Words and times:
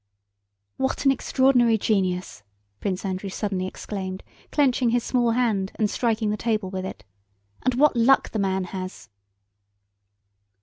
"What 0.77 1.05
an 1.05 1.11
extraordinary 1.11 1.77
genius!" 1.77 2.41
Prince 2.79 3.05
Andrew 3.05 3.29
suddenly 3.29 3.67
exclaimed, 3.67 4.23
clenching 4.51 4.89
his 4.89 5.03
small 5.03 5.33
hand 5.33 5.73
and 5.75 5.91
striking 5.91 6.31
the 6.31 6.37
table 6.37 6.71
with 6.71 6.85
it, 6.87 7.03
"and 7.61 7.75
what 7.75 7.95
luck 7.95 8.31
the 8.31 8.39
man 8.39 8.63
has!" 8.63 9.09